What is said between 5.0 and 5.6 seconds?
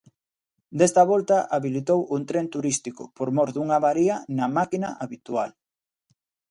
habitual.